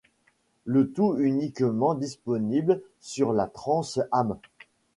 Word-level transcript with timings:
Le 0.65 0.89
tout 0.89 1.17
uniquement 1.19 1.93
disponible 1.93 2.81
sur 3.01 3.33
la 3.33 3.45
Trans 3.45 3.83
Am. 4.11 4.35